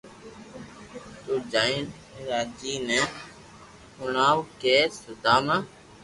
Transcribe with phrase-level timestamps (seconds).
[1.23, 1.85] تو جائينن
[2.29, 2.99] راجي ني
[3.97, 5.55] ھوڻاو ڪي سوداما